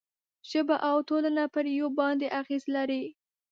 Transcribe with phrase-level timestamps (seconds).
[0.49, 3.03] ژبه او ټولنه پر یو بل باندې اغېز لري.